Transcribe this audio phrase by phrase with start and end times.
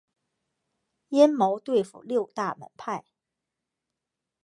[1.09, 3.05] 阴谋对付六大门派。